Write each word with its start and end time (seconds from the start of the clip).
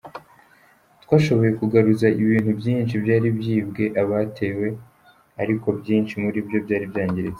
Twashoboye 1.03 1.51
kugaruza 1.59 2.07
ibintu 2.21 2.51
byinshi 2.59 2.93
byari 3.03 3.27
byibwe 3.37 3.83
abatewe 4.01 4.67
ariko 5.41 5.67
byinshi 5.79 6.13
muri 6.23 6.39
byo 6.47 6.59
byari 6.65 6.85
byangiritse. 6.91 7.29